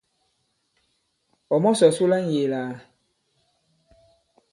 [1.53, 2.61] Ɔ̀ mɔ̀sɔ̀ su la ŋ̀yēē lā?